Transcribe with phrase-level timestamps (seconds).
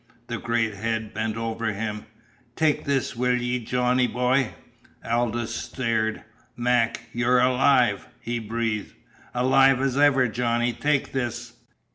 [0.25, 2.07] The great head bent over him.
[2.55, 4.55] "Take this, will 'ee, Johnny boy?"
[5.05, 6.23] Aldous stared.
[6.57, 8.95] "Mac, you're alive," he breathed.
[9.35, 10.73] "Alive as ever was, Johnny.
[10.73, 11.53] Take this."